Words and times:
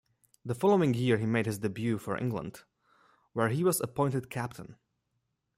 The 0.43 0.55
following 0.55 0.95
year 0.95 1.17
he 1.19 1.27
made 1.27 1.45
his 1.45 1.59
debut 1.59 1.99
for 1.99 2.17
England, 2.17 2.61
where 3.33 3.49
he 3.49 3.63
was 3.63 3.79
appointed 3.79 4.31
captain. 4.31 4.77